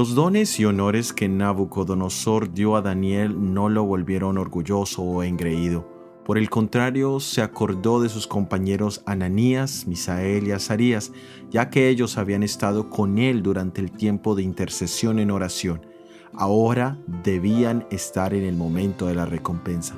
Los 0.00 0.14
dones 0.14 0.58
y 0.58 0.64
honores 0.64 1.12
que 1.12 1.28
Nabucodonosor 1.28 2.54
dio 2.54 2.74
a 2.74 2.80
Daniel 2.80 3.52
no 3.52 3.68
lo 3.68 3.84
volvieron 3.84 4.38
orgulloso 4.38 5.02
o 5.02 5.22
engreído. 5.22 5.86
Por 6.24 6.38
el 6.38 6.48
contrario, 6.48 7.20
se 7.20 7.42
acordó 7.42 8.00
de 8.00 8.08
sus 8.08 8.26
compañeros 8.26 9.02
Ananías, 9.04 9.86
Misael 9.86 10.48
y 10.48 10.52
Azarías, 10.52 11.12
ya 11.50 11.68
que 11.68 11.90
ellos 11.90 12.16
habían 12.16 12.42
estado 12.42 12.88
con 12.88 13.18
él 13.18 13.42
durante 13.42 13.82
el 13.82 13.92
tiempo 13.92 14.34
de 14.34 14.42
intercesión 14.42 15.18
en 15.18 15.30
oración. 15.30 15.84
Ahora 16.32 16.96
debían 17.22 17.86
estar 17.90 18.32
en 18.32 18.44
el 18.44 18.56
momento 18.56 19.06
de 19.06 19.16
la 19.16 19.26
recompensa. 19.26 19.96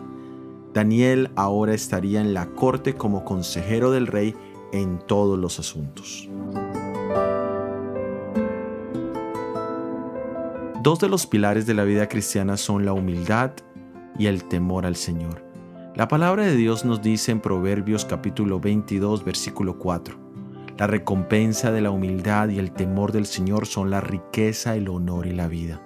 Daniel 0.74 1.30
ahora 1.36 1.74
estaría 1.74 2.20
en 2.20 2.34
la 2.34 2.46
corte 2.46 2.94
como 2.94 3.24
consejero 3.24 3.92
del 3.92 4.08
rey 4.08 4.34
en 4.72 4.98
todos 5.06 5.38
los 5.38 5.60
asuntos. 5.60 6.28
Dos 10.82 10.98
de 10.98 11.08
los 11.08 11.28
pilares 11.28 11.64
de 11.64 11.74
la 11.74 11.84
vida 11.84 12.08
cristiana 12.08 12.56
son 12.56 12.84
la 12.84 12.92
humildad 12.92 13.52
y 14.18 14.26
el 14.26 14.42
temor 14.42 14.84
al 14.84 14.96
Señor. 14.96 15.44
La 15.94 16.08
palabra 16.08 16.44
de 16.44 16.56
Dios 16.56 16.84
nos 16.84 17.00
dice 17.00 17.30
en 17.30 17.38
Proverbios 17.38 18.04
capítulo 18.04 18.58
22 18.58 19.24
versículo 19.24 19.78
4, 19.78 20.18
la 20.76 20.88
recompensa 20.88 21.70
de 21.70 21.82
la 21.82 21.92
humildad 21.92 22.48
y 22.48 22.58
el 22.58 22.72
temor 22.72 23.12
del 23.12 23.26
Señor 23.26 23.68
son 23.68 23.90
la 23.90 24.00
riqueza, 24.00 24.74
el 24.74 24.88
honor 24.88 25.28
y 25.28 25.32
la 25.32 25.46
vida. 25.46 25.80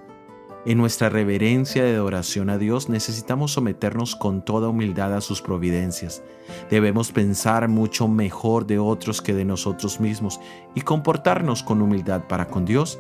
En 0.65 0.79
nuestra 0.79 1.11
reverencia 1.11 1.85
de 1.85 1.95
adoración 1.95 2.49
a 2.49 2.57
Dios 2.57 2.89
necesitamos 2.89 3.53
someternos 3.53 4.17
con 4.17 4.47
toda 4.47 4.71
humildad 4.71 5.15
a 5.15 5.21
sus 5.21 5.43
providencias. 5.43 6.23
Debemos 6.71 7.13
pensar 7.13 7.69
mucho 7.69 8.09
mejor 8.09 8.67
de 8.67 8.79
otros 8.79 9.21
que 9.21 9.35
de 9.35 9.45
nosotros 9.45 10.01
mismos 10.01 10.41
y 10.75 10.81
comportarnos 10.81 11.63
con 11.63 11.83
humildad 11.83 12.23
para 12.29 12.49
con 12.49 12.65
Dios 12.65 12.99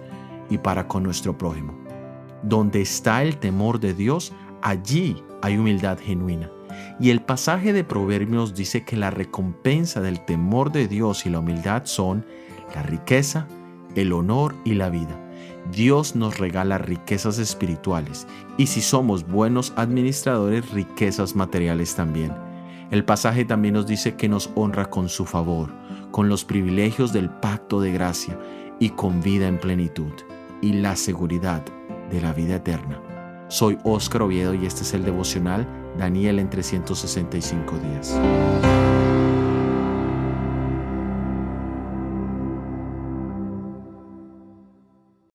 y 0.51 0.59
para 0.59 0.87
con 0.87 1.03
nuestro 1.03 1.39
prójimo. 1.39 1.86
Donde 2.47 2.81
está 2.81 3.25
el 3.25 3.39
temor 3.39 3.81
de 3.81 3.93
Dios, 3.93 4.33
allí 4.63 5.21
hay 5.43 5.59
humildad 5.59 5.99
genuina. 5.99 6.49
Y 7.01 7.11
el 7.11 7.21
pasaje 7.21 7.73
de 7.73 7.83
Proverbios 7.83 8.55
dice 8.55 8.85
que 8.85 8.97
la 8.97 9.11
recompensa 9.11 10.01
del 10.01 10.25
temor 10.25 10.71
de 10.71 10.87
Dios 10.87 11.27
y 11.27 11.31
la 11.31 11.41
humildad 11.41 11.87
son 11.87 12.25
la 12.73 12.85
riqueza, 12.85 13.49
el 13.97 14.13
honor 14.13 14.55
y 14.65 14.75
la 14.75 14.91
vida. 14.91 15.21
Dios 15.73 16.15
nos 16.15 16.39
regala 16.39 16.79
riquezas 16.79 17.39
espirituales 17.39 18.29
y 18.57 18.69
si 18.69 18.81
somos 18.81 19.27
buenos 19.27 19.73
administradores, 19.75 20.71
riquezas 20.71 21.35
materiales 21.35 21.97
también. 21.97 22.33
El 22.93 23.05
pasaje 23.05 23.45
también 23.45 23.75
nos 23.75 23.89
dice 23.89 24.15
que 24.15 24.29
nos 24.29 24.51
honra 24.55 24.89
con 24.89 25.09
su 25.09 25.27
favor, 25.27 25.73
con 26.13 26.29
los 26.29 26.45
privilegios 26.45 27.13
del 27.13 27.29
pacto 27.29 27.81
de 27.81 27.91
gracia 27.91 28.39
y 28.79 28.91
con 28.91 29.21
vida 29.21 29.49
en 29.49 29.59
plenitud 29.59 30.13
y 30.63 30.75
la 30.75 30.95
seguridad 30.95 31.65
de 32.11 32.21
la 32.21 32.33
vida 32.33 32.57
eterna. 32.57 33.01
Soy 33.49 33.79
Óscar 33.85 34.23
Oviedo 34.23 34.55
y 34.55 34.67
este 34.67 34.83
es 34.83 34.95
el 34.95 35.05
devocional 35.05 35.67
Daniel 35.97 36.39
en 36.39 36.51
365 36.51 37.79
días. 37.79 38.86